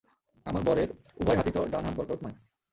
আমার 0.45 0.61
বর-এর 0.63 0.89
উভয় 1.19 1.37
হাতই 1.37 1.51
তো 1.51 1.59
ডান 1.71 1.83
হাত 1.85 1.95
বরকতময়। 1.97 2.35